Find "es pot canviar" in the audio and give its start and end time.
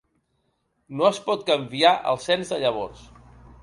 1.11-1.95